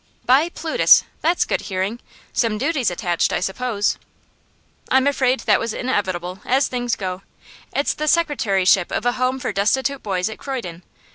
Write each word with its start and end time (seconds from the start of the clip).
'By 0.25 0.49
Plutus! 0.49 1.03
That's 1.21 1.45
good 1.45 1.61
hearing. 1.69 1.99
Some 2.33 2.57
duties 2.57 2.89
attached, 2.89 3.31
I 3.31 3.39
suppose?' 3.39 3.99
'I'm 4.89 5.05
afraid 5.05 5.41
that 5.41 5.59
was 5.59 5.75
inevitable, 5.75 6.39
as 6.43 6.67
things 6.67 6.95
go. 6.95 7.21
It's 7.71 7.93
the 7.93 8.07
secretaryship 8.07 8.91
of 8.91 9.05
a 9.05 9.11
home 9.11 9.37
for 9.39 9.53
destitute 9.53 10.01
boys 10.01 10.27
at 10.27 10.39
Croydon. 10.39 10.81